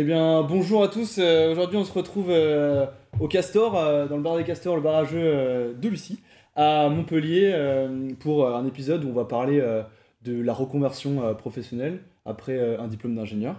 [0.00, 1.18] Eh bien, bonjour à tous.
[1.18, 2.86] Euh, Aujourd'hui, on se retrouve euh,
[3.20, 6.20] au Castor, euh, dans le bar des Castors, le bar à euh, de Lucie,
[6.56, 7.54] à Montpellier,
[8.18, 9.62] pour un épisode où on va parler
[10.22, 13.56] de la reconversion professionnelle après un diplôme d'ingénieur.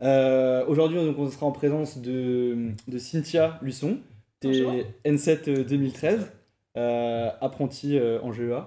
[0.00, 3.98] Aujourd'hui, on sera en présence de, de Cynthia Luçon,
[4.40, 6.32] t'es N7 euh, 2013,
[6.78, 8.66] euh, apprentie euh, en GEA.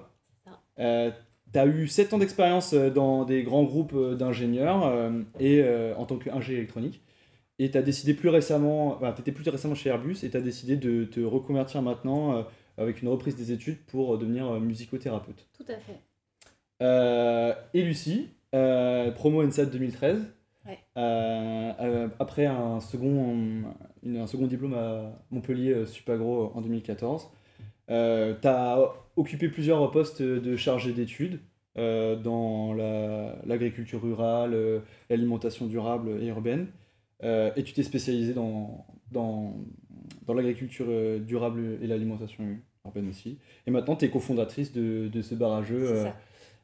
[1.52, 6.06] Tu as eu 7 ans d'expérience dans des grands groupes d'ingénieurs euh, et euh, en
[6.06, 7.02] tant qu'ingé électronique.
[7.62, 10.38] Et tu as décidé plus récemment, enfin, tu étais plus récemment chez Airbus et tu
[10.38, 12.44] as décidé de te reconvertir maintenant euh,
[12.78, 15.46] avec une reprise des études pour euh, devenir euh, musicothérapeute.
[15.58, 16.00] Tout à fait.
[16.82, 20.26] Euh, et Lucie, euh, promo NSAT 2013.
[20.66, 20.78] Ouais.
[20.98, 23.36] Euh, euh, après un second,
[24.04, 27.30] une- un second diplôme à Montpellier Supagro en 2014.
[27.88, 27.94] tu
[28.48, 31.40] as occupé plusieurs postes de chargé d'études
[31.76, 36.68] dans la- l'agriculture rurale, l'alimentation durable et urbaine.
[37.24, 39.56] Euh, et tu t'es spécialisé dans, dans,
[40.26, 42.46] dans l'agriculture euh, durable et l'alimentation
[42.86, 43.40] urbaine aussi.
[43.68, 46.06] Et maintenant, tu es cofondatrice de, de ce barrageux.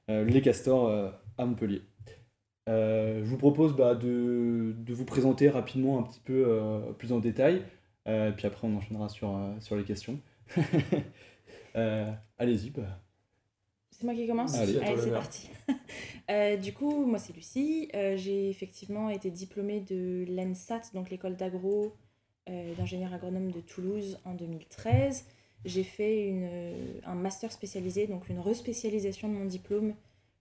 [0.10, 1.82] Euh, les castors euh, à Montpellier.
[2.68, 6.46] Je vous propose bah, de, de vous présenter rapidement un petit peu
[6.98, 7.62] plus en détail,
[8.06, 10.20] puis après on enchaînera sur, sur les questions.
[11.76, 12.72] Allez-y.
[12.72, 13.05] bah.
[13.98, 14.80] C'est moi qui commence Allez.
[14.98, 15.50] c'est parti.
[16.32, 17.88] Euh, du coup, moi c'est Lucie.
[17.94, 21.94] Euh, j'ai effectivement été diplômée de l'ENSAT, donc l'école d'agro
[22.50, 25.26] euh, d'ingénieur agronome de Toulouse en 2013.
[25.66, 26.50] J'ai fait une,
[27.06, 29.94] un master spécialisé, donc une respécialisation de mon diplôme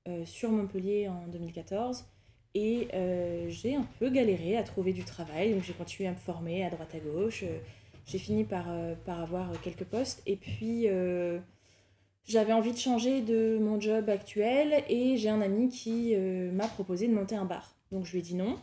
[0.08, 2.06] euh, sur Montpellier en 2014.
[2.54, 6.16] Et euh, j'ai un peu galéré à trouver du travail, donc j'ai continué à me
[6.16, 7.42] former à droite à gauche.
[7.42, 7.58] Euh,
[8.06, 10.22] j'ai fini par, euh, par avoir quelques postes.
[10.26, 11.40] Et puis, euh,
[12.24, 16.66] j'avais envie de changer de mon job actuel et j'ai un ami qui euh, m'a
[16.66, 17.74] proposé de monter un bar.
[17.92, 18.56] Donc je lui ai dit non.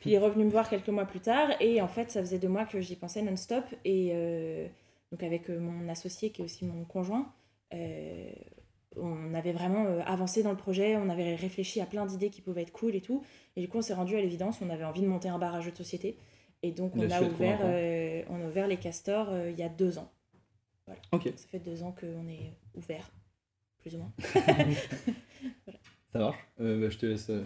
[0.00, 2.38] Puis il est revenu me voir quelques mois plus tard et en fait ça faisait
[2.38, 4.66] deux mois que j'y pensais non-stop et euh,
[5.12, 7.32] donc avec euh, mon associé qui est aussi mon conjoint,
[7.74, 8.30] euh,
[8.96, 12.62] on avait vraiment avancé dans le projet, on avait réfléchi à plein d'idées qui pouvaient
[12.62, 13.22] être cool et tout.
[13.54, 15.54] Et du coup on s'est rendu à l'évidence, on avait envie de monter un bar
[15.54, 16.18] à jeux de société
[16.62, 17.60] et donc on a ouvert,
[18.30, 20.10] on a ouvert les castors il y a deux ans.
[21.10, 21.36] Voilà.
[21.36, 23.10] Ça fait deux ans qu'on est ouvert,
[23.78, 24.12] plus ou moins.
[26.12, 26.48] ça marche.
[26.60, 27.44] Euh, bah, je te laisse euh,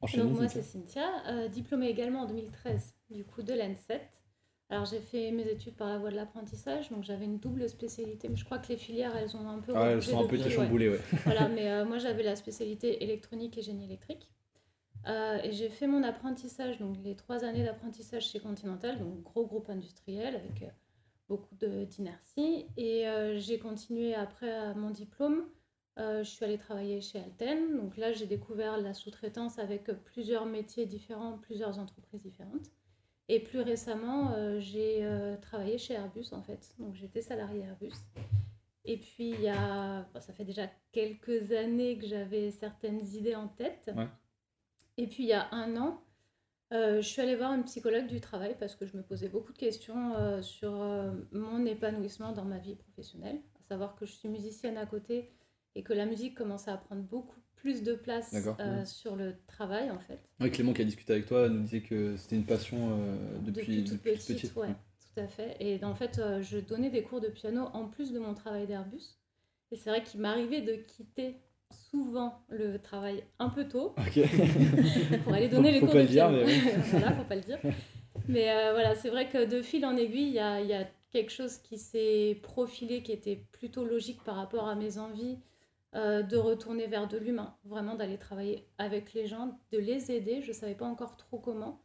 [0.00, 0.24] enchaîner.
[0.24, 4.00] Donc moi c'est Cynthia, euh, diplômée également en 2013 du coup de l'ENSET.
[4.70, 8.28] Alors j'ai fait mes études par la voie de l'apprentissage, donc j'avais une double spécialité,
[8.28, 9.72] mais je crois que les filières elles ont un peu...
[9.76, 10.50] Ah, elles sont un peu ouais.
[10.50, 11.00] chamboulées, ouais.
[11.24, 14.30] Voilà, mais euh, moi j'avais la spécialité électronique et génie électrique.
[15.06, 19.46] Euh, et j'ai fait mon apprentissage, donc les trois années d'apprentissage chez Continental, donc gros
[19.46, 20.66] groupe industriel avec euh,
[21.28, 22.66] beaucoup d'inertie.
[22.76, 25.44] Et euh, j'ai continué après mon diplôme.
[25.98, 27.76] Euh, je suis allée travailler chez Alten.
[27.76, 32.70] Donc là, j'ai découvert la sous-traitance avec plusieurs métiers différents, plusieurs entreprises différentes.
[33.28, 35.08] Et plus récemment, euh, j'ai
[35.40, 36.74] travaillé chez Airbus en fait.
[36.78, 37.94] Donc j'étais salariée Airbus.
[38.86, 43.34] Et puis, il y a, bon, ça fait déjà quelques années que j'avais certaines idées
[43.34, 43.90] en tête.
[43.96, 44.08] Ouais.
[44.98, 46.03] Et puis, il y a un an,
[46.74, 49.52] euh, je suis allée voir une psychologue du travail parce que je me posais beaucoup
[49.52, 53.40] de questions euh, sur euh, mon épanouissement dans ma vie professionnelle.
[53.60, 55.30] À savoir que je suis musicienne à côté
[55.74, 58.84] et que la musique commence à prendre beaucoup plus de place euh, ouais.
[58.84, 60.20] sur le travail, en fait.
[60.38, 63.84] Ouais, Clément qui a discuté avec toi nous disait que c'était une passion euh, depuis,
[63.84, 65.56] toute depuis toute petite, ouais, tout à fait.
[65.60, 68.66] Et en fait, euh, je donnais des cours de piano en plus de mon travail
[68.66, 69.18] d'Airbus.
[69.70, 71.36] Et c'est vrai qu'il m'arrivait de quitter
[71.70, 73.94] souvent le travail un peu tôt
[75.24, 76.44] pour aller donner Faut- les faut cours pas de le dire, mais
[76.90, 77.58] voilà, faut pas le dire.
[78.28, 80.74] Mais euh, voilà, c'est vrai que de fil en aiguille, il y a, il y
[80.74, 85.38] a quelque chose qui s'est profilé, qui était plutôt logique par rapport à mes envies
[85.94, 90.42] euh, de retourner vers de l'humain, vraiment d'aller travailler avec les gens, de les aider.
[90.42, 91.82] Je ne savais pas encore trop comment,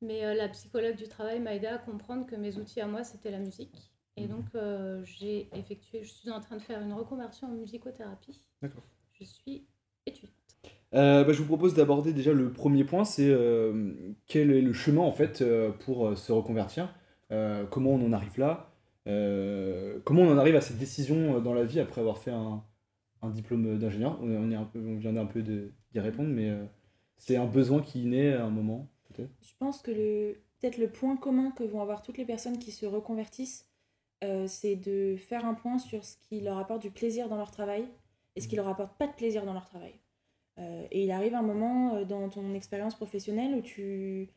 [0.00, 3.04] mais euh, la psychologue du travail m'a aidé à comprendre que mes outils à moi,
[3.04, 3.92] c'était la musique.
[4.16, 8.42] Et donc, euh, j'ai effectué, je suis en train de faire une reconversion en musicothérapie.
[8.60, 8.82] D'accord.
[9.22, 9.66] Je suis
[10.06, 10.32] étudiante.
[10.94, 13.94] Euh, bah, je vous propose d'aborder déjà le premier point, c'est euh,
[14.26, 16.94] quel est le chemin en fait euh, pour euh, se reconvertir,
[17.32, 18.68] Euh, comment on en arrive là,
[19.08, 22.30] Euh, comment on en arrive à cette décision euh, dans la vie après avoir fait
[22.30, 22.62] un,
[23.22, 24.18] un diplôme d'ingénieur?
[24.22, 26.64] On, est- on est un peu, on vient un peu d'y répondre, mais euh,
[27.16, 29.30] c'est un besoin qui naît à un moment peut-être?
[29.40, 32.70] Je pense que le peut-être le point commun que vont avoir toutes les personnes qui
[32.70, 33.66] se reconvertissent,
[34.24, 37.50] euh, c'est de faire un point sur ce qui leur apporte du plaisir dans leur
[37.50, 37.84] travail
[38.36, 39.94] et ce qui leur apporte pas de plaisir dans leur travail.
[40.58, 44.28] Euh, et il arrive un moment euh, dans ton expérience professionnelle où tu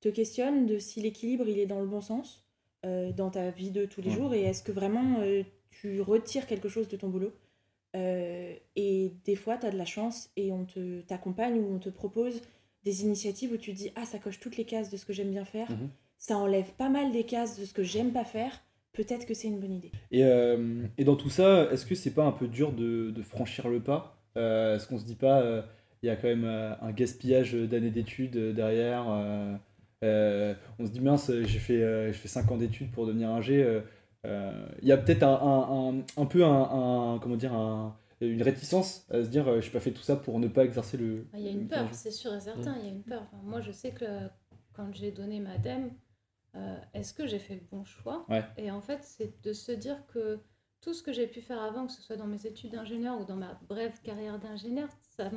[0.00, 2.44] te questionnes de si l'équilibre il est dans le bon sens
[2.84, 4.16] euh, dans ta vie de tous les Ouais.
[4.16, 7.32] jours et est-ce que vraiment euh, tu retires quelque chose de ton boulot?
[7.94, 11.90] Et des fois, tu as de la chance et on te t'accompagne ou on te
[11.90, 12.40] propose
[12.84, 15.12] des initiatives où tu te dis ah ça coche toutes les cases de ce que
[15.12, 15.90] j'aime bien faire, Mhm.
[16.18, 19.48] ça enlève pas mal des cases de ce que j'aime pas faire, peut-être que c'est
[19.48, 19.92] une bonne idée.
[20.10, 23.22] Et, euh, et dans tout ça, est-ce que c'est pas un peu dur de, de
[23.22, 24.16] franchir le pas?
[24.36, 25.62] Euh, Est-ce qu'on se dit pas, euh,
[26.02, 29.54] il y a quand même euh, un gaspillage d'années d'études euh, derrière euh,
[30.04, 33.30] euh, On se dit, mince, j'ai fait, euh, j'ai fait 5 ans d'études pour devenir
[33.30, 33.62] ingé.
[33.62, 33.80] euh,
[34.26, 36.62] euh, Il y a peut-être un, un, un- un peu un,
[37.14, 40.02] un- comment dire, un- une réticence à se dire, euh, je n'ai pas fait tout
[40.02, 41.26] ça pour ne pas exercer le.
[41.34, 43.22] Il y a une peur, c'est sûr et certain, il y a une peur.
[43.32, 44.04] Enfin, moi, je sais que
[44.74, 45.90] quand j'ai donné ma DEM,
[46.54, 48.44] euh, est-ce que j'ai fait le bon choix Ouais.
[48.56, 50.40] Et en fait, c'est de se dire que
[50.80, 53.24] tout ce que j'ai pu faire avant, que ce soit dans mes études d'ingénieur ou
[53.24, 55.30] dans ma brève carrière d'ingénieur, ça,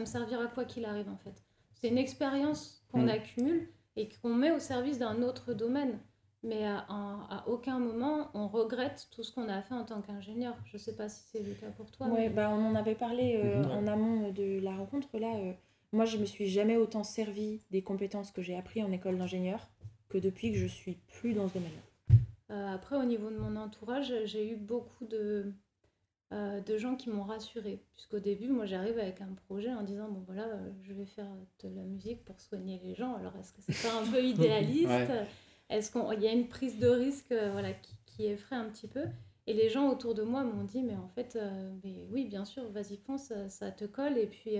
[0.00, 1.42] me servira quoi qu'il arrive en fait.
[1.74, 3.08] C'est une expérience qu'on Mm.
[3.08, 5.98] accumule et qu'on met au service d'un autre domaine.
[6.42, 10.54] Mais à, aucun moment, on regrette tout ce qu'on a fait en tant qu'ingénieur.
[10.66, 12.06] Je sais pas si c'est le cas pour toi.
[12.08, 13.70] Ouais, mais- bah, on en avait parlé euh, Mhm.
[13.70, 15.08] en amont de la rencontre.
[15.18, 15.52] Là, euh,
[15.92, 19.66] moi, je me suis jamais autant servi des compétences que j'ai appris en école d'ingénieur
[20.14, 22.16] que depuis que je suis plus dans ce domaine-là.
[22.50, 25.52] Euh, après, au niveau de mon entourage, j'ai eu beaucoup de,
[26.32, 27.82] euh, de gens qui m'ont rassurée.
[27.94, 31.26] Puisqu'au début, moi, j'arrive avec un projet en disant Bon, voilà, euh, je vais faire
[31.64, 33.16] de la musique pour soigner les gens.
[33.16, 35.26] Alors, est-ce que c'est pas un peu idéaliste Ouais.
[35.68, 39.06] Est-ce qu'il y a une prise de risque voilà, qui, qui effraie un petit peu
[39.48, 41.36] Et les gens autour de moi m'ont dit Mais en fait,
[41.82, 44.16] mais oui, bien sûr, vas-y, fonce, ça, ça te colle.
[44.16, 44.58] Et puis.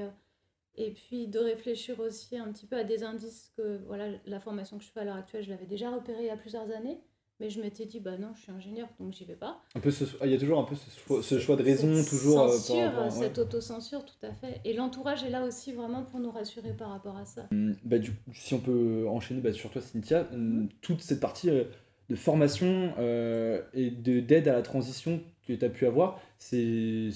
[0.79, 4.41] Euh, et puis de réfléchir aussi un petit peu à des indices que voilà la
[4.41, 6.71] formation que je fais à l'heure actuelle, je l'avais déjà repérée il y a plusieurs
[6.71, 6.99] années,
[7.41, 9.61] mais je m'étais dit bah non, je suis ingénieur donc j'y vais pas.
[9.75, 11.95] Un peu ce- il y a toujours un peu ce choix, ce choix de raison,
[11.95, 12.41] Cette toujours.
[12.41, 13.11] euh, par censure, rapport à- ouais.
[13.11, 14.61] cette autocensure, tout à fait.
[14.65, 17.49] Et l'entourage est là aussi vraiment pour nous rassurer par rapport à ça.
[17.53, 20.69] Hum, bah, du, si on peut enchaîner bah, sur toi, Cynthia, hum, Mhm.
[20.81, 21.65] toute cette partie euh,
[22.11, 27.09] de formation euh, et de- d'aide à la transition que tu as pu avoir, c'est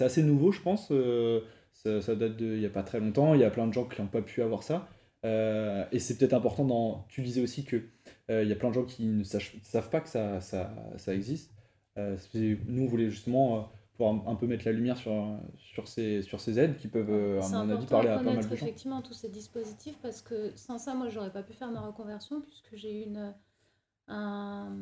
[0.00, 0.88] assez nouveau, je pense.
[1.82, 3.34] Ça, ça date d'il n'y a pas très longtemps.
[3.34, 4.88] Il y a plein de gens qui n'ont pas pu avoir ça.
[5.24, 7.76] Euh, et c'est peut-être important, dans, tu disais aussi que
[8.30, 10.72] euh, il y a plein de gens qui ne sachent- savent pas que ça, ça,
[10.96, 11.52] ça existe.
[11.96, 15.12] Euh, nous, on voulait justement pouvoir un, peu mettre la lumière sur,
[15.56, 17.10] sur, ces, sur ces aides qui peuvent,
[17.42, 18.52] à mon avis, parler à pas mal de gens.
[18.52, 22.40] effectivement tous ces dispositifs parce que sans ça, moi, j'aurais pas pu faire ma reconversion
[22.40, 23.34] puisque j'ai eu une,
[24.06, 24.72] un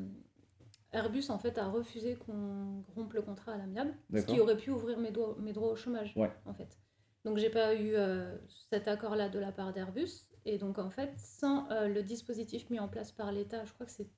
[0.92, 4.70] Airbus en fait a refusé qu'on rompe le contrat à l'amiable, ce qui aurait pu
[4.70, 6.31] ouvrir mes, mes droits au chômage Ouais.
[6.46, 6.78] en fait.
[7.26, 8.34] Donc j'ai pas eu euh,
[8.70, 12.78] cet accord-là de la part d'Airbus et donc en fait sans euh, le dispositif mis
[12.78, 14.08] en place par l'État, je crois que c'est,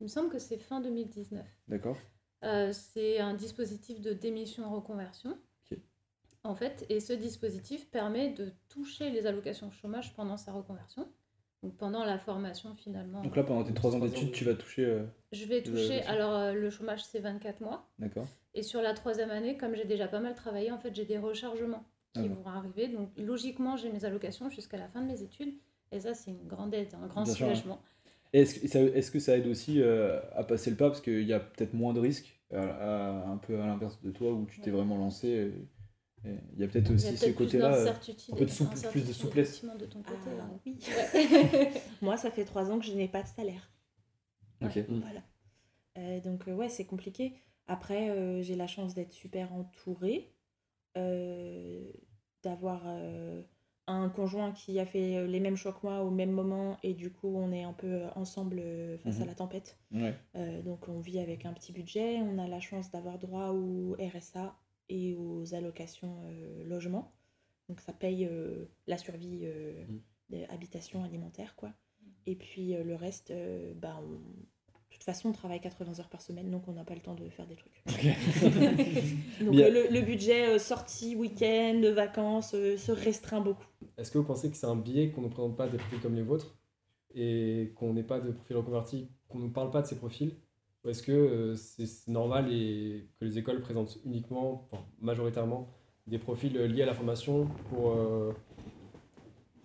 [0.00, 1.44] il me semble que c'est fin 2019.
[1.68, 1.96] D'accord
[2.44, 5.38] Euh, c'est un dispositif de démission reconversion.
[5.72, 5.78] Ok.
[6.44, 11.10] En fait, et ce dispositif permet de toucher les allocations chômage pendant sa reconversion.
[11.62, 13.20] Donc pendant la formation finalement.
[13.22, 14.84] Donc là, pendant tes trois ans d'études, de- tu vas toucher.
[14.84, 17.90] euh, je vais toucher, alors euh, le chômage c'est 24 mois.
[17.98, 18.26] D'accord.
[18.54, 21.18] Et sur la troisième année, comme j'ai déjà pas mal travaillé, en fait j'ai des
[21.18, 22.34] rechargements qui Ah bon.
[22.42, 22.88] vont arriver.
[22.88, 25.54] Donc logiquement j'ai mes allocations jusqu'à la fin de mes études.
[25.92, 27.54] Et ça c'est une grande aide, un grand Bien sûr, ouais.
[27.54, 27.80] soulagement.
[28.32, 30.88] Est-ce que, ça- est-ce que ça aide aussi euh, à passer le pas?
[30.88, 34.10] Parce qu'il y a peut-être moins de risques, à- à- un peu à l'inverse de
[34.12, 34.76] toi où tu t'es Ouais.
[34.76, 37.74] vraiment lancé et- et Il y a peut-être a aussi ce peut-être plus côté-là.
[37.74, 39.64] euh, un peu de souple- plus de souplesse.
[39.64, 40.18] de ton côté.
[40.26, 40.60] Ah, ouais.
[40.66, 40.78] oui.
[41.14, 41.70] Ouais.
[42.02, 43.70] Moi, ça fait trois ans que je n'ai pas de salaire.
[44.62, 44.76] Ok.
[44.76, 45.00] Mm.
[45.00, 45.22] Voilà.
[45.98, 47.34] Euh, donc, euh, ouais, c'est compliqué.
[47.66, 50.39] Après, euh, j'ai la chance d'être super entourée, euh,
[52.42, 53.42] d'avoir euh,
[53.86, 56.94] un conjoint qui a fait euh, les mêmes choix que moi au même moment, et
[56.94, 59.22] du coup, on est un peu euh, ensemble euh, face Mhm.
[59.22, 59.78] à la tempête.
[59.92, 60.14] Ouais.
[60.36, 62.18] Euh, donc, on vit avec un petit budget.
[62.22, 64.56] On a la chance d'avoir droit au RSA
[64.88, 67.12] et aux allocations euh, logement.
[67.68, 70.00] Donc, ça paye euh, la survie euh, Mhm.
[70.30, 71.72] des habitations alimentaires, quoi.
[72.26, 74.20] Et puis euh, le reste, euh, bah, on-
[75.00, 77.28] toute façon, on travaille 80 heures par semaine, donc on n'a pas le temps de
[77.30, 77.72] faire des trucs.
[79.40, 83.64] donc euh, le, le budget euh, sortie, week-end, vacances euh, se restreint beaucoup.
[83.96, 86.14] Est-ce que vous pensez que c'est un biais qu'on ne présente pas des profils comme
[86.14, 86.56] les vôtres
[87.14, 90.36] et qu'on n'ait pas de profils reconvertis, qu'on ne nous parle pas de ces profils
[90.84, 95.68] Ou est-ce que c'est normal et que les écoles présentent uniquement, enfin, majoritairement,
[96.06, 98.32] des profils liés à la formation pour, euh,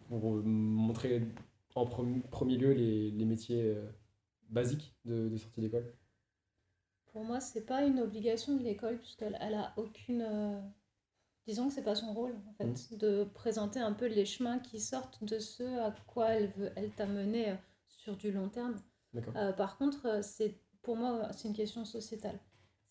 [0.10, 1.22] pour montrer
[1.76, 3.86] en premi- premier lieu les, les métiers euh,
[4.56, 5.94] basiques de, de sortie d'école
[7.12, 10.22] Pour moi, c'est pas une obligation de l'école puisqu'elle elle a aucune.
[10.22, 10.60] euh,
[11.48, 14.80] Disons que c'est pas son rôle en fait de présenter un peu les chemins qui
[14.80, 17.56] sortent de ce à quoi elle veut elle t'amener euh,
[17.90, 18.82] sur du long terme.
[19.36, 22.40] Euh, par contre, c'est pour moi c'est une question sociétale.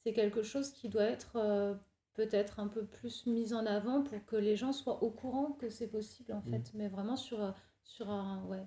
[0.04, 1.74] C'est quelque chose qui doit être euh,
[2.14, 5.70] peut-être un peu plus mis en avant pour que les gens soient au courant que
[5.70, 6.50] c'est possible en Mhm.
[6.50, 7.54] fait, mais vraiment sur
[7.84, 8.66] sur un ouais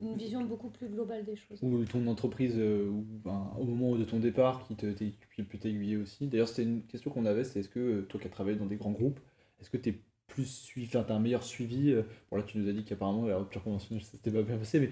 [0.00, 1.58] une vision beaucoup plus globale des choses.
[1.62, 5.58] Ou ton entreprise euh, ou, ben, au moment de ton départ qui, te, qui peut
[5.58, 6.26] t'aiguiller aussi.
[6.26, 8.66] D'ailleurs, c'était une question qu'on avait, c'est est-ce que euh, toi qui as travaillé dans
[8.66, 9.20] des grands groupes,
[9.60, 11.90] est-ce que tu es plus suivi, enfin, t'as un meilleur suivi.
[11.90, 14.56] euh, Bon, là, tu nous as dit qu'apparemment, la rupture conventionnelle, ça s'était pas bien
[14.58, 14.90] passé, mais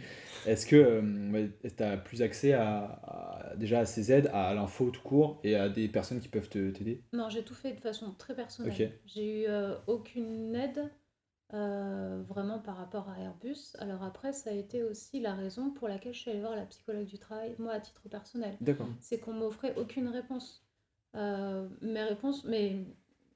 [0.50, 1.00] est-ce que
[1.76, 5.54] tu as plus accès à, à- déjà à ces aides, à l'info tout court et
[5.54, 7.02] à des personnes qui peuvent t'aider?
[7.12, 8.92] Non, j'ai tout fait de façon très personnelle.
[9.06, 10.90] J'ai eu euh, aucune aide
[11.54, 13.74] euh, vraiment par rapport à Airbus.
[13.78, 16.66] Alors après, ça a été aussi la raison pour laquelle je suis allée voir la
[16.66, 18.56] psychologue du travail, moi à titre personnel.
[18.60, 18.88] D'accord.
[19.00, 20.62] C'est qu'on m'offrait aucune réponse.
[21.16, 22.86] Euh, mes réponses, mes,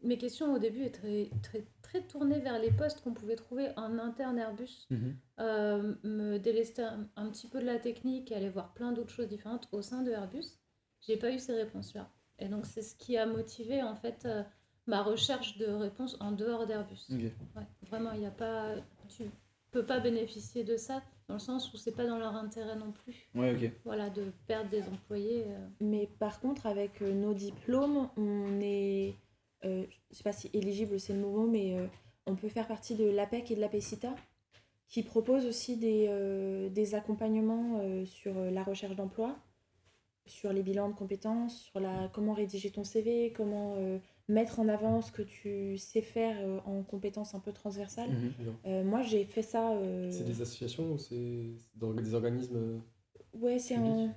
[0.02, 3.98] mes questions au début étaient très, très tournées vers les postes qu'on pouvait trouver en
[3.98, 4.86] interne Airbus.
[4.90, 5.16] Mhm.
[5.40, 9.12] Euh, me délester un, un petit peu de la technique et aller voir plein d'autres
[9.12, 10.58] choses différentes au sein de Airbus.
[11.00, 12.10] J'ai pas eu ces réponses-là.
[12.38, 14.26] Et donc c'est ce qui a motivé en fait
[14.86, 17.06] ma recherche de réponses en dehors d'Airbus.
[17.10, 18.74] Ouais, vraiment, il n'y a pas,
[19.08, 19.24] tu
[19.70, 22.92] peux pas bénéficier de ça dans le sens où c'est pas dans leur intérêt non
[22.92, 23.30] plus.
[23.34, 23.72] Ouais, ok.
[23.84, 25.44] Voilà, de perdre des employés.
[25.46, 25.68] euh.
[25.80, 29.14] Mais par contre, avec euh, nos diplômes, on est,
[29.64, 31.86] euh, je sais pas si éligible c'est le mot, mais euh,
[32.26, 34.14] on peut faire partie de l'APEC et de l'APECITA,
[34.88, 39.38] qui proposent aussi des, euh, des accompagnements euh, sur la recherche d'emploi,
[40.26, 43.98] sur les bilans de compétences, sur la, comment rédiger ton CV, comment euh,
[44.28, 48.10] mettre en avant ce que tu sais faire euh, en compétences un peu transversales.
[48.10, 48.32] Mhm.
[48.66, 49.72] Euh, moi, j'ai fait ça.
[49.72, 51.42] euh, C'est des associations ou c'est
[51.74, 52.80] dans des organismes
[53.34, 54.06] Ouais, c'est un.
[54.06, 54.08] Euh,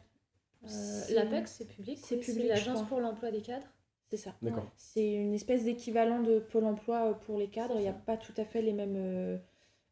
[0.67, 1.99] C'est- L'APEC, c'est public.
[2.01, 3.67] c'est oui, public, je l'Agence pour l'emploi des cadres?
[4.09, 4.35] C'est ça.
[4.41, 4.71] D'accord.
[4.77, 7.75] C'est une espèce d'équivalent de Pôle emploi pour les cadres.
[7.77, 9.37] Il n'y a pas tout à fait les mêmes, euh,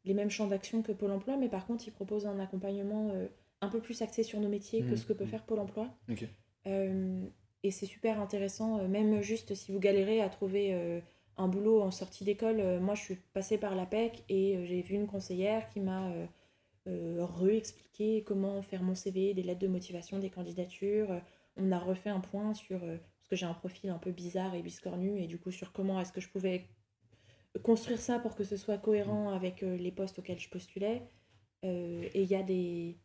[0.06, 3.28] les mêmes champs d'action que Pôle emploi, mais par contre, ils proposent un accompagnement euh,
[3.64, 4.98] un peu plus axé sur nos métiers que Mhm.
[4.98, 5.88] ce que peut faire Pôle emploi.
[6.68, 7.26] Euh,
[7.64, 11.00] et c'est super intéressant, euh, même juste si vous galérez à trouver euh,
[11.38, 12.60] un boulot en sortie d'école.
[12.60, 16.12] euh, moi, je suis passée par l'APEC et j'ai vu une conseillère qui m'a
[16.86, 21.22] re-expliqué comment faire mon CV, des lettres de motivation, des candidatures.
[21.58, 24.62] On a refait un point sur, parce que j'ai un profil un peu bizarre et
[24.62, 26.66] biscornu, et du coup sur comment est-ce que je pouvais
[27.64, 31.04] construire ça pour que ce soit cohérent avec euh, les postes auxquels je postulais.
[31.66, 32.98] Et il y a des...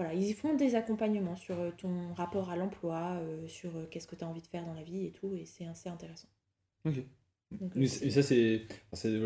[0.00, 4.06] Voilà, ils font des accompagnements sur euh, ton rapport à l'emploi, euh, sur euh, qu'est-ce
[4.06, 6.28] que tu as envie de faire dans la vie et tout, et c'est assez intéressant.
[6.86, 6.94] Ok.
[7.50, 8.62] Donc, Et ça, c'est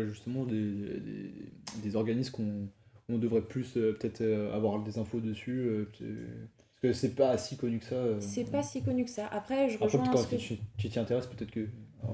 [0.07, 1.31] justement des, des,
[1.81, 2.67] des organismes qu'on
[3.07, 5.87] on devrait plus peut-être avoir des infos dessus.
[6.57, 8.19] parce que c'est pas si connu que ça.
[8.19, 9.27] c'est pas si connu que ça.
[9.27, 11.69] Après, je rejoins quand ce que tu t'y intéresses, peut-être que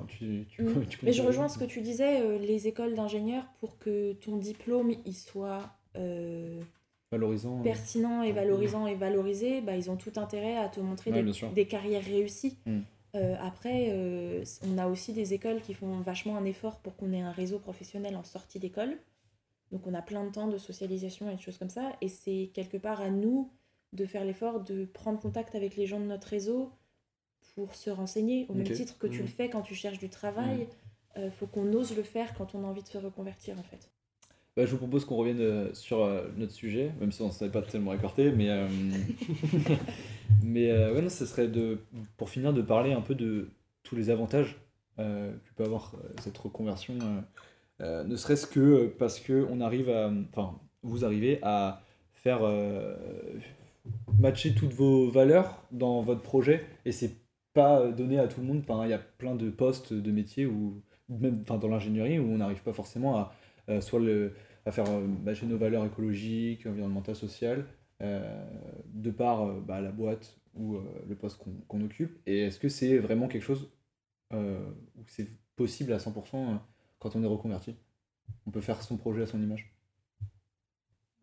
[0.07, 0.85] tu, tu, Mm.
[0.87, 4.93] tu Mais je rejoins ce que tu disais, les écoles d'ingénieurs, pour que ton diplôme
[5.05, 6.61] il soit euh,
[7.11, 7.59] Valorisant.
[7.59, 7.63] euh.
[7.63, 11.65] pertinent et valorisant et valorisé, bah, ils ont tout intérêt à te montrer Ouais, des,
[11.67, 12.57] carrières réussies.
[12.65, 12.79] Mm.
[13.15, 17.11] Euh, après, euh, on a aussi des écoles qui font vachement un effort pour qu'on
[17.11, 18.97] ait un réseau professionnel en sortie d'école.
[19.71, 21.91] Donc on a plein de temps de socialisation et de choses comme ça.
[22.01, 23.49] Et c'est quelque part à nous
[23.93, 26.71] de faire l'effort de prendre contact avec les gens de notre réseau
[27.55, 28.45] pour se renseigner.
[28.47, 29.21] Au même titre que tu Mm.
[29.23, 30.67] le fais quand tu cherches du travail,
[31.17, 33.89] euh, faut qu'on ose le faire quand on a envie de se reconvertir en fait.
[34.57, 37.31] Bah, je vous propose qu'on revienne euh, sur euh, notre sujet, même si on ne
[37.31, 38.67] savait pas tellement écarté, mais, euh,
[40.43, 41.79] mais euh, ouais, non, ça serait de,
[42.17, 43.49] pour finir de parler un peu de
[43.83, 44.57] tous les avantages
[44.97, 46.93] que peut avoir cette reconversion,
[47.79, 51.81] ne serait-ce que parce que on arrive à, enfin, vous arrivez à
[52.13, 52.41] faire
[54.19, 57.15] matcher toutes vos valeurs dans votre projet, et c'est
[57.55, 58.63] pas donné à tout le monde.
[58.83, 62.61] Il y a plein de postes de métiers ou même, dans l'ingénierie où on n'arrive
[62.61, 63.33] pas forcément à
[63.81, 64.33] soit le,
[64.65, 67.65] à faire euh, matcher nos valeurs écologiques, environnementales, sociales,
[68.01, 68.45] euh,
[68.93, 72.19] de par euh, bah, la boîte ou euh, le poste qu'on qu'on occupe.
[72.25, 73.71] Et est-ce que c'est vraiment quelque chose
[74.33, 76.55] euh, où c'est possible à 100% euh,
[76.99, 77.75] quand on est reconverti?
[78.45, 79.73] On peut faire son projet à son image.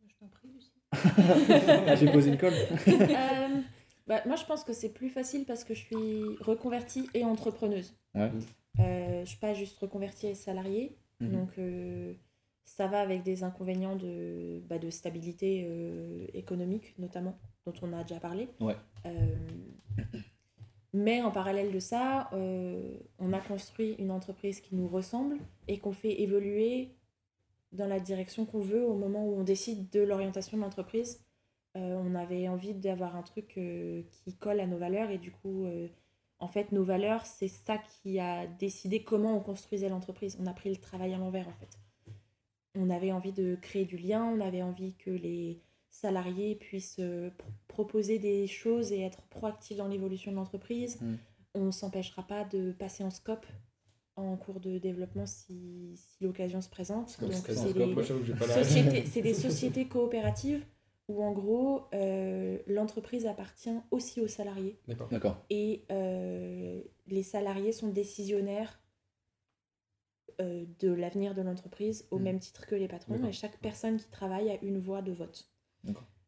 [0.06, 0.72] Je t'en prie, Lucie.
[1.86, 2.54] Ah, J'ai posé une colle.
[2.88, 3.60] Euh,
[4.06, 7.94] bah, moi, je pense que c'est plus facile parce que je suis reconvertie et entrepreneuse.
[8.14, 8.30] Ouais.
[8.80, 10.96] Euh, je suis pas juste reconvertie et salariée.
[11.20, 11.30] Mhm.
[11.32, 12.14] Donc, euh,
[12.68, 18.02] ça va avec des inconvénients de, bah, de stabilité euh, économique, notamment, dont on a
[18.02, 18.48] déjà parlé.
[18.60, 18.76] Ouais.
[19.06, 19.36] Euh,
[20.92, 25.78] mais en parallèle de ça, euh, on a construit une entreprise qui nous ressemble et
[25.78, 26.90] qu'on fait évoluer
[27.72, 31.24] dans la direction qu'on veut au moment où on décide de l'orientation de l'entreprise.
[31.76, 35.30] Euh, on avait envie d'avoir un truc euh, qui colle à nos valeurs et du
[35.30, 35.88] coup, euh,
[36.38, 40.36] en fait, nos valeurs, c'est ça qui a décidé comment on construisait l'entreprise.
[40.40, 41.78] On a pris le travail à l'envers en fait.
[42.80, 47.28] On avait envie de créer du lien, on avait envie que les salariés puissent euh,
[47.30, 51.00] pr- proposer des choses et être proactifs dans l'évolution de l'entreprise.
[51.00, 51.14] Mm.
[51.54, 53.46] On ne s'empêchera pas de passer en scope
[54.16, 57.18] en cours de développement si, si l'occasion se présente.
[57.20, 57.94] Donc, c'est des...
[58.64, 60.64] sociétés- c'est des sociétés coopératives
[61.08, 65.08] où en gros euh, l'entreprise appartient aussi aux salariés D'accord.
[65.10, 65.36] D'accord.
[65.48, 68.78] et euh, les salariés sont décisionnaires
[70.40, 72.22] euh, de l'avenir de l'entreprise au Mm.
[72.22, 73.24] même titre que les patrons.
[73.26, 75.50] Et chaque personne qui travaille a une voix de vote.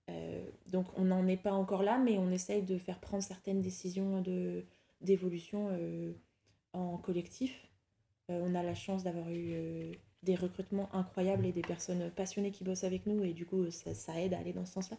[0.09, 3.61] Euh, donc on n'en est pas encore là, mais on essaye de faire prendre certaines
[3.61, 4.65] décisions de,
[5.01, 6.13] d'évolution euh,
[6.73, 7.69] en collectif.
[8.29, 9.55] On a la chance d'avoir eu
[10.23, 13.93] des recrutements incroyables et des personnes passionnées qui bossent avec nous, et du coup ça,
[13.93, 14.99] ça aide à aller dans ce sens-là.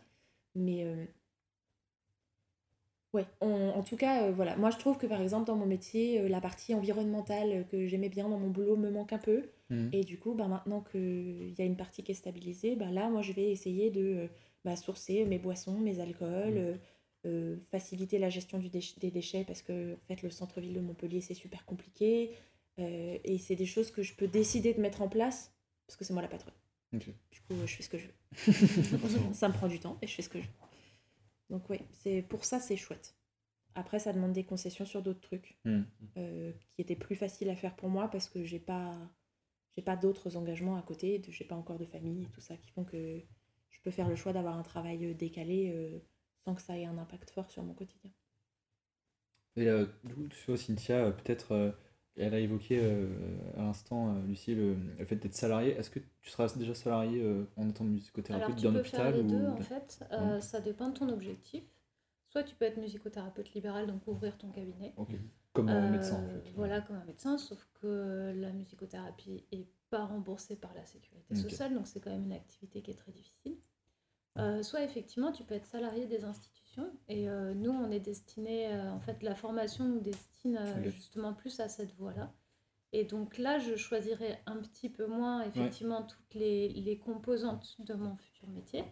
[0.53, 0.85] Mais
[3.13, 4.55] ouais, en tout cas, euh, voilà.
[4.57, 7.87] Moi je trouve que par exemple dans mon métier, euh, la partie environnementale euh, que
[7.87, 9.43] j'aimais bien dans mon boulot me manque un peu.
[9.69, 9.89] Mhm.
[9.93, 13.09] Et du coup, bah, maintenant qu'il y a une partie qui est stabilisée, bah, là,
[13.09, 14.27] moi, je vais essayer de
[14.65, 16.77] bah, sourcer mes boissons, mes alcools,
[17.25, 20.79] euh, faciliter la gestion du déch- des déchets parce que en fait, le centre-ville de
[20.81, 22.31] Montpellier, c'est super compliqué.
[22.77, 25.53] Et c'est des choses que je peux décider de mettre en place
[25.85, 26.53] parce que c'est moi la patronne.
[26.95, 27.05] Ok.
[27.31, 29.33] Du coup, je fais ce que je veux.
[29.33, 30.49] ça me prend du temps et je fais ce que je veux.
[31.51, 33.15] Donc, oui, c'est pour ça, c'est chouette.
[33.75, 35.83] Après, ça demande des concessions sur d'autres trucs Mm.
[36.17, 38.97] euh, qui étaient plus faciles à faire pour moi parce que j'ai pas
[39.77, 42.71] j'ai pas d'autres engagements à côté, j'ai pas encore de famille et tout ça qui
[42.71, 43.21] font que
[43.71, 45.99] je peux faire le choix d'avoir un travail euh, décalé euh,
[46.45, 48.11] sans que ça ait un impact fort sur mon quotidien.
[49.55, 51.75] Et euh, du coup, tu vois, Cynthia, peut-être,
[52.17, 53.07] elle a évoqué euh,
[53.57, 55.71] à l'instant, euh, Lucie, le, le fait d'être salarié.
[55.71, 59.23] Est-ce que tu seras déjà salarié euh, en étant musicothérapeute d'un peux faire hôpital les
[59.23, 59.51] deux ou...
[59.51, 61.63] en fait, Euh, ça dépend de ton objectif.
[62.29, 64.93] Soit tu peux être musicothérapeute libéral, donc ouvrir ton cabinet.
[64.97, 65.09] Ok.
[65.53, 66.51] Comme un médecin, en fait.
[66.55, 71.73] Voilà, comme un médecin, sauf que la musicothérapie est pas remboursée par la sécurité sociale,
[71.73, 73.57] donc c'est quand même une activité qui est très difficile.
[74.37, 78.73] Euh, soit effectivement, tu peux être salarié des institutions, et euh, nous, on est destiné,
[78.73, 79.99] euh, en fait, la formation nous
[80.43, 82.33] destine euh, justement plus à cette voie-là.
[82.93, 87.93] Et donc là, je choisirais un petit peu moins, effectivement, toutes les, les composantes de
[87.93, 88.83] mon futur métier.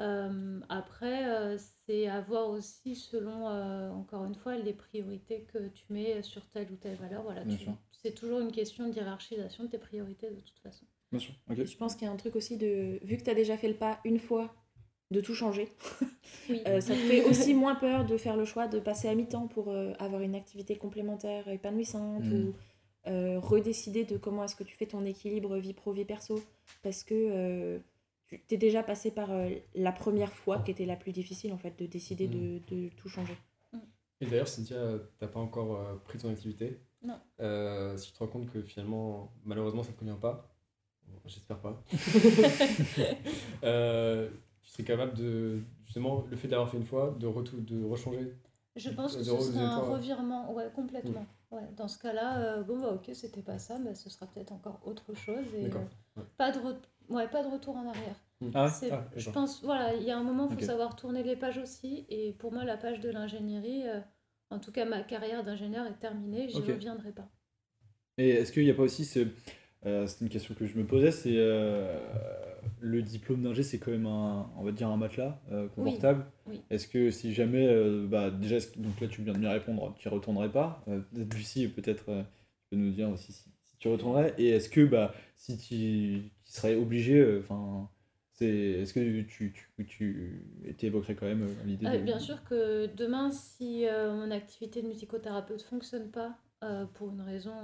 [0.00, 5.68] Euh, après, euh, c'est à voir aussi selon, euh, encore une fois, les priorités que
[5.68, 7.22] tu mets sur telle ou telle valeur.
[7.22, 7.42] Voilà,
[7.90, 10.84] c'est toujours une question d'hierarchisation de tes priorités de toute façon.
[11.10, 11.34] Bien sûr.
[11.48, 13.68] Je pense qu'il y a un truc aussi de vu que tu as déjà fait
[13.68, 14.54] le pas une fois
[15.12, 15.68] de tout changer,
[16.50, 16.60] Oui.
[16.66, 19.46] euh, ça te fait aussi moins peur de faire le choix de passer à mi-temps
[19.46, 22.32] pour euh, avoir une activité complémentaire épanouissante Mm.
[22.34, 22.54] ou
[23.08, 26.40] euh, redécider de comment est-ce que tu fais ton équilibre vie pro vie perso
[26.82, 27.78] parce que euh,
[28.28, 31.58] tu t'es déjà passé par euh, la première fois qui était la plus difficile en
[31.58, 33.34] fait de décider de, de tout changer.
[34.20, 34.78] Et d'ailleurs, Cynthia,
[35.18, 36.78] t'as pas encore euh, pris ton activité?
[37.02, 37.18] Non.
[37.40, 40.48] Euh, si tu te rends compte que finalement, malheureusement, ça te convient pas,
[41.26, 41.82] j'espère pas,
[44.72, 48.34] serais capable de, justement, le fait d'avoir fait une fois, de, retou- de rechanger.
[48.76, 51.26] Je pense que ce serait un revirement, ouais, complètement.
[51.50, 54.52] Ouais, dans ce cas-là, euh, bon, bah ok, c'était pas ça, mais ce sera peut-être
[54.52, 55.44] encore autre chose.
[55.54, 55.68] Et, euh,
[56.16, 56.22] ouais.
[56.38, 56.76] pas, de re-
[57.10, 58.16] ouais, pas de retour en arrière.
[58.54, 60.96] Ah ouais C'est- Ah, je pense, voilà, il y a un moment, il faut savoir
[60.96, 62.06] tourner les pages aussi.
[62.08, 64.00] Et pour moi, la page de l'ingénierie, euh,
[64.50, 66.68] en tout cas, ma carrière d'ingénieur est terminée, je Ok.
[66.68, 67.28] ne reviendrai pas.
[68.18, 69.26] Et est-ce qu'il n'y a pas aussi ce...
[69.86, 71.98] euh, c'est une question que je me posais, c'est euh,
[72.80, 76.26] le diplôme d'ingé, c'est quand même un, on va dire un matelas euh, confortable.
[76.46, 76.60] oui.
[76.70, 80.08] Est-ce que si jamais, euh, bah déjà, donc là tu viens de me répondre, tu
[80.08, 80.84] y retournerais pas.
[80.88, 81.00] Euh,
[81.34, 84.34] Lucie, peut-être tu peux nous dire aussi si, si tu retournerais.
[84.38, 87.88] Et est-ce que bah si tu, tu serais obligé, enfin,
[88.32, 91.98] c'est, est-ce que tu, tu, tu, évoquerais quand même l'idée de...
[91.98, 96.36] bien sûr que demain, si mon activité de musicothérapeute fonctionne pas
[96.94, 97.54] pour une raison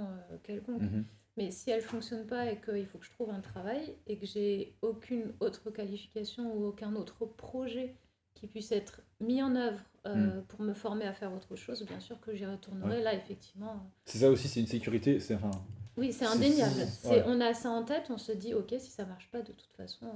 [0.43, 1.05] quelconque, Mhm.
[1.39, 4.25] Mais si elle fonctionne pas et qu'il faut que je trouve un travail et que
[4.25, 7.95] j'ai aucune autre qualification ou aucun autre projet
[8.35, 11.99] qui puisse être mis en œuvre euh, pour me former à faire autre chose, bien
[11.99, 12.97] sûr que j'y retournerai.
[12.97, 13.01] Ouais.
[13.03, 15.19] Là, effectivement, euh, C'est ça aussi, c'est une sécurité.
[15.19, 15.51] C'est enfin,
[15.97, 16.81] oui, c'est indéniable.
[17.05, 17.23] ouais.
[17.25, 19.73] On a ça en tête, on se dit, ok, si ça marche pas, de toute
[19.73, 20.05] façon.
[20.05, 20.09] euh,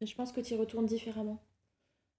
[0.00, 1.42] Mais je pense que tu y retournes différemment.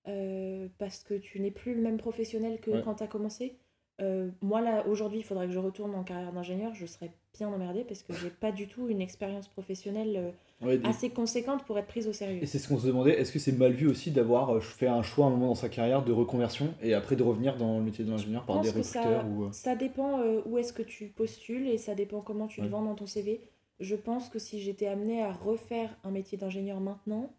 [0.07, 2.81] Euh, parce que tu n'es plus le même professionnel que Ouais.
[2.83, 3.57] quand tu as commencé.
[4.01, 6.73] Euh, moi, là, aujourd'hui, il faudrait que je retourne en carrière d'ingénieur.
[6.73, 10.79] Je serais bien emmerdée parce que j'ai pas du tout une expérience professionnelle euh, ouais,
[10.85, 12.43] assez conséquente pour être prise au sérieux.
[12.43, 14.87] Et c'est ce qu'on se demandait, est-ce que c'est mal vu aussi d'avoir euh, fait
[14.87, 17.77] un choix à un moment dans sa carrière de reconversion et après de revenir dans
[17.79, 19.43] le métier de l'ingénieur par des que ça- recruteurs ou...
[19.45, 22.65] euh, Ça dépend où est-ce que tu postules et ça dépend comment tu Ouais.
[22.67, 23.41] le vends dans ton CV.
[23.79, 27.29] Je pense que si j'étais amenée à refaire un métier d'ingénieur maintenant,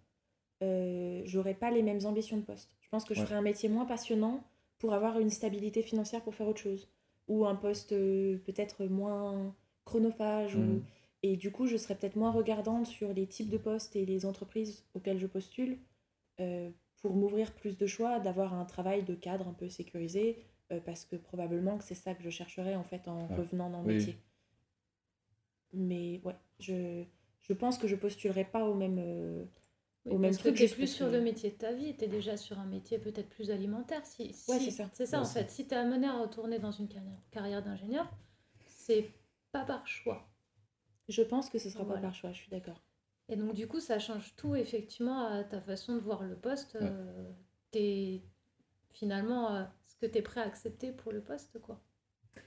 [0.63, 2.71] euh, j'aurais pas les mêmes ambitions de poste.
[2.81, 3.27] Je pense que je Ouais.
[3.27, 4.43] ferais un métier moins passionnant
[4.79, 6.89] pour avoir une stabilité financière pour faire autre chose.
[7.29, 9.55] Ou un poste euh, peut-être moins
[9.91, 10.55] chronophage.
[10.57, 10.83] ou- Mhm.
[11.23, 14.25] Et du coup, je serais peut-être moins regardante sur les types de postes et les
[14.25, 15.77] entreprises auxquelles je postule
[16.41, 16.71] euh,
[17.03, 20.39] pour m'ouvrir plus de choix, d'avoir un travail de cadre un peu sécurisé,
[20.73, 23.83] euh, parce que probablement que c'est ça que je chercherais en fait en revenant dans
[23.83, 23.95] le Oui.
[23.97, 24.17] métier.
[25.73, 27.05] Mais ouais, je,
[27.43, 29.45] je pense que je postulerai pas au même, euh,
[30.07, 30.55] Oui, au même parce que truc.
[30.57, 32.65] tu juste plus sur que- le métier de ta vie, tu es déjà sur un
[32.67, 34.05] métier peut-être plus alimentaire.
[34.07, 34.89] Si, si- Ouais, c'est ça.
[34.95, 35.51] C'est ça, Ouais, en fait.
[35.51, 38.11] Si tu es amené à retourner dans une carrière, carrière d'ingénieur,
[38.67, 39.11] c'est
[39.53, 40.29] pas par choix.
[41.09, 42.01] Je pense que ce sera Voilà.
[42.01, 42.83] pas par choix, je suis d'accord.
[43.29, 46.75] Et donc, du coup, ça change tout, effectivement, à ta façon de voir le poste.
[46.81, 46.87] Ouais.
[46.89, 47.31] Euh,
[47.71, 48.23] t'es
[48.93, 51.81] finalement euh, ce que tu es prêt à accepter pour le poste, quoi.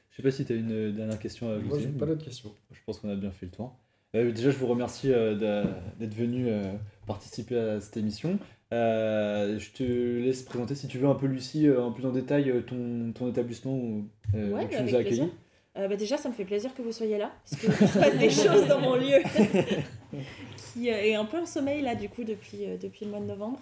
[0.10, 1.82] Je sais pas si tu as une euh, dernière question à Moi, ajouter.
[1.94, 2.54] j'ai pas d'autres questions.
[2.72, 3.76] Je pense qu'on a bien fait le tour.
[4.16, 5.66] Euh, déjà, je vous remercie euh,
[5.98, 6.62] d'être venu euh,
[7.08, 8.38] participer à cette émission.
[8.74, 12.12] Euh, je te laisse présenter, si tu veux, un peu Lucie, euh, un peu en
[12.12, 15.24] détail, ton, ton établissement où, euh, Ouais, où tu nous as plaisir.
[15.24, 15.32] accueillis.
[15.78, 18.18] Euh, bah déjà, ça me fait plaisir que vous soyez là, parce qu'il se passe
[18.18, 19.18] des choses dans mon lieu
[20.74, 23.20] qui euh, est un peu en sommeil là, du coup, depuis, euh, depuis le mois
[23.20, 23.60] de novembre.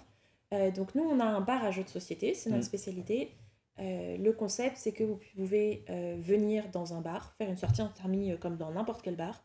[0.52, 2.66] Euh, donc, nous, on a un bar à jeux de société, c'est notre Mm.
[2.66, 3.30] spécialité.
[3.78, 5.84] Euh, le concept, c'est que vous pouvez
[6.18, 9.42] venir dans un bar, faire une sortie en thermie euh, comme dans n'importe quel bar,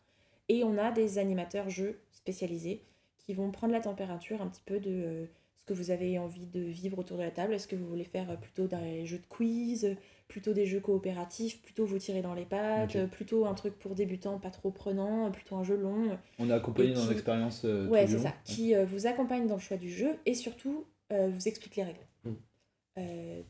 [0.49, 2.83] et on a des animateurs jeux spécialisés
[3.17, 5.29] qui vont prendre la température un petit peu de
[5.67, 7.53] que vous avez envie de vivre autour de la table?
[7.53, 9.95] Est-ce que vous voulez faire euh, plutôt des jeux de quiz,
[10.27, 14.39] plutôt des jeux coopératifs, plutôt vous tirer dans les pattes, plutôt un truc pour débutants
[14.39, 16.17] pas trop prenant, plutôt un jeu long?
[16.39, 17.63] On est accompagné dans l'expérience.
[17.65, 20.85] euh, ouais, c'est ça, qui euh, vous accompagne dans le choix du jeu et surtout
[21.11, 21.99] euh, vous explique les règles.
[22.23, 22.33] Mm.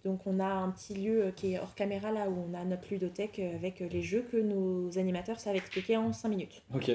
[0.03, 2.89] Donc on a un petit lieu qui est hors caméra là où on a notre
[2.91, 6.63] ludothèque avec les jeux que nos animateurs savent expliquer en 5 minutes.
[6.75, 6.91] Ok.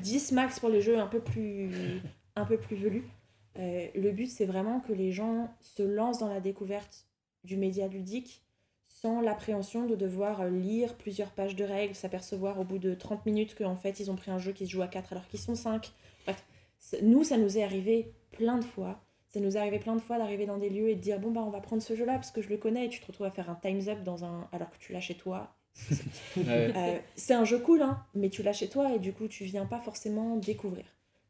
[0.00, 2.00] 10 max pour les jeux un peu plus,
[2.36, 3.04] un peu plus velus.
[3.58, 7.06] Euh, le but, c'est vraiment que les gens se lancent dans la découverte
[7.44, 8.42] du média ludique
[8.88, 13.26] sans l'appréhension de devoir euh, lire plusieurs pages de règles, s'apercevoir au bout de 30
[13.26, 15.40] minutes qu'en fait, ils ont pris un jeu qui se joue à 4 alors qu'ils
[15.40, 15.92] sont 5.
[16.24, 16.44] Bref,
[17.02, 19.00] nous, ça nous est arrivé plein de fois.
[19.28, 21.30] Ça nous est arrivé plein de fois d'arriver dans des lieux et de dire bon
[21.30, 23.26] bah on va prendre ce jeu-là parce que je le connais et tu te retrouves
[23.26, 25.54] à faire un times up dans un alors que tu l'as chez toi
[26.38, 29.44] euh, c'est un jeu cool, hein, mais tu l'as chez toi et du coup tu
[29.44, 30.84] viens pas forcément découvrir.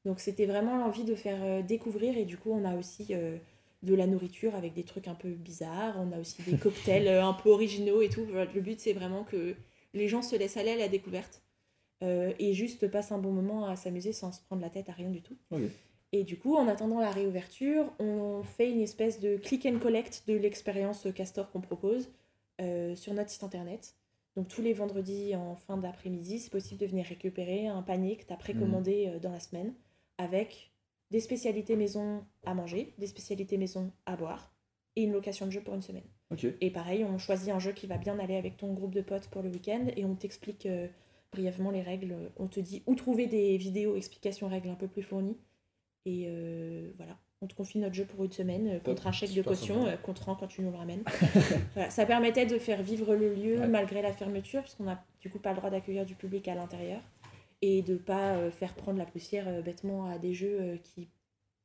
[0.09, 3.37] Donc c'était vraiment l'envie de faire euh, découvrir et du coup on a aussi euh,
[3.83, 7.25] de la nourriture avec des trucs un peu bizarres, on a aussi des cocktails euh,
[7.25, 8.27] un peu originaux et tout.
[8.27, 9.55] Le but c'est vraiment que
[9.95, 11.43] les gens se laissent aller à la découverte
[12.03, 14.93] euh, et juste passent un bon moment à s'amuser sans se prendre la tête à
[14.93, 15.37] rien du tout.
[16.13, 20.25] Et du coup, en attendant la réouverture, on fait une espèce de click and collect
[20.27, 22.09] de l'expérience Castor qu'on propose
[22.61, 23.95] euh, sur notre site internet.
[24.37, 28.25] Donc tous les vendredis en fin d'après-midi, c'est possible de venir récupérer un panier que
[28.25, 29.75] tu as précommandé euh, dans la semaine
[30.19, 30.73] avec
[31.11, 34.53] des spécialités maison à manger, des spécialités maison à boire
[34.97, 36.05] et une location de jeu pour une semaine.
[36.61, 39.29] Et pareil, on choisit un jeu qui va bien aller avec ton groupe de potes
[39.29, 40.89] pour le week-end et on t'explique euh,
[41.33, 42.15] brièvement les règles.
[42.37, 45.39] On te dit où trouver des vidéos explications règles un peu plus fournies.
[46.05, 49.35] Et euh, voilà, on te confie notre jeu pour une semaine euh, contre un chèque
[49.35, 51.03] de caution, te rend quand tu nous le ramènes.
[51.75, 53.69] voilà, ça permettait de faire vivre le lieu Ouais.
[53.69, 56.55] malgré la fermeture, parce qu'on n'a du coup pas le droit d'accueillir du public à
[56.55, 57.01] l'intérieur.
[57.63, 61.09] Et de pas euh, faire prendre la poussière euh, bêtement à des jeux euh, qui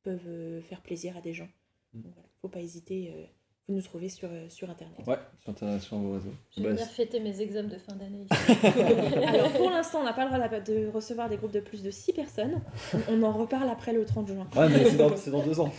[0.02, 1.48] peuvent euh, faire plaisir à des gens.
[1.94, 2.02] Mm.
[2.02, 3.12] Donc voilà, faut pas hésiter.
[3.16, 3.22] euh,
[3.66, 4.98] vous nous trouvez sur, euh, sur internet.
[5.06, 6.34] Ouais, sur, internet, sur vos réseaux.
[6.54, 8.26] Je vais Bah, venir fêter mes examens de fin d'année.
[9.26, 11.90] Alors pour l'instant, on n'a pas le droit de recevoir des groupes de plus de
[11.90, 12.60] 6 personnes.
[13.08, 14.46] On en reparle après le 30 juin.
[14.54, 15.72] Ouais, mais c'est dans, c'est dans deux ans.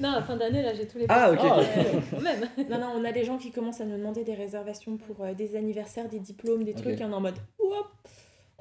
[0.00, 1.40] non, à fin d'année, là, j'ai tous les Ah, ok.
[1.40, 2.48] Euh, quand même.
[2.70, 5.34] Non, non, on a des gens qui commencent à nous demander des réservations pour euh,
[5.34, 7.86] des anniversaires, des diplômes, des trucs, et on est en mode Ouop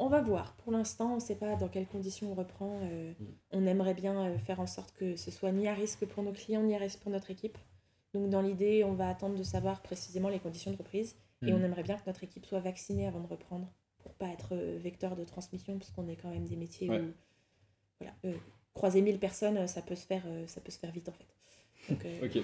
[0.02, 0.54] On va voir.
[0.64, 2.80] Pour l'instant, on ne sait pas dans quelles conditions on reprend.
[2.84, 3.26] euh, Mm.
[3.52, 6.32] On aimerait bien euh, faire en sorte que ce soit ni à risque pour nos
[6.32, 7.58] clients, ni à risque pour notre équipe.
[8.14, 11.16] Donc, dans l'idée, on va attendre de savoir précisément les conditions de reprise.
[11.46, 11.56] Et Mm.
[11.56, 13.68] on aimerait bien que notre équipe soit vaccinée avant de reprendre
[14.00, 17.02] pour pas être euh, vecteur de transmission, parce qu'on est quand même des métiers Ouais.
[17.02, 17.12] où
[18.00, 18.34] voilà, euh,
[18.74, 21.94] croiser 1000 personnes, ça peut se faire, ça peut se faire vite en fait.
[21.94, 22.44] Donc, euh, Ok.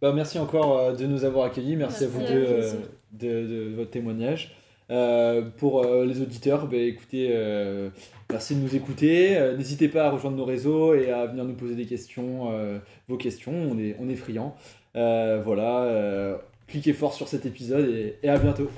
[0.00, 1.76] Bah, merci encore euh, de nous avoir accueillis.
[1.76, 2.88] Merci, à Merci vous à deux vous euh, aussi.
[3.12, 4.56] de, de votre témoignage.
[4.90, 7.90] Euh, pour euh, les auditeurs, bah, écoutez, euh,
[8.30, 9.38] merci de nous écouter.
[9.56, 12.50] N'hésitez pas à rejoindre nos réseaux et à venir nous poser des questions,
[13.08, 13.52] vos questions.
[13.52, 14.56] On est, on est friands.
[14.94, 16.40] Voilà.
[16.66, 17.88] cliquez fort sur cet épisode
[18.22, 18.70] et à bientôt.